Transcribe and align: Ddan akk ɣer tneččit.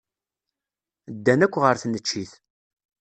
Ddan 1.15 1.39
akk 1.45 1.55
ɣer 1.63 1.75
tneččit. 1.81 2.31